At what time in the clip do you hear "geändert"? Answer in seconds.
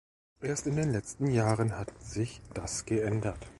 2.85-3.45